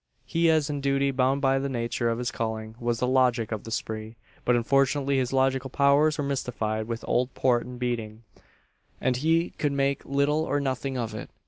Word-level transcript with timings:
He, 0.25 0.49
as 0.49 0.67
in 0.67 0.81
duty 0.81 1.11
bound 1.11 1.41
by 1.41 1.59
the 1.59 1.69
nature 1.69 2.09
of 2.09 2.17
his 2.17 2.31
calling, 2.31 2.73
was 2.79 2.99
the 2.99 3.05
"Logic" 3.05 3.51
of 3.51 3.65
the 3.65 3.69
"spree;" 3.71 4.15
but 4.45 4.55
unfortunately 4.55 5.19
his 5.19 5.31
logical 5.31 5.69
powers 5.69 6.17
were 6.17 6.23
mystified 6.23 6.87
with 6.87 7.05
old 7.07 7.31
port 7.35 7.67
and 7.67 7.77
beating, 7.77 8.23
and 8.99 9.17
he 9.17 9.51
could 9.59 9.73
make 9.73 10.03
little 10.03 10.39
or 10.41 10.59
nothing 10.59 10.97
of 10.97 11.13
it. 11.13 11.29